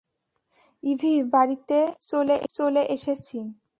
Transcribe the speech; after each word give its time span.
EV, 0.83 1.13
বাড়িতে 1.33 1.77
চলে 2.51 2.81
এসেছি! 2.95 3.39